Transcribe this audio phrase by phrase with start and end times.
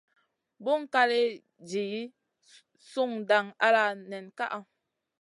[0.63, 1.27] Buŋ kaley
[1.69, 1.97] jih
[2.89, 4.59] su dang ala nen kaʼa.